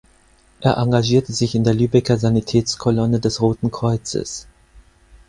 [0.61, 4.47] Er engagierte sich in der Lübecker Sanitätskolonne des Roten Kreuzes.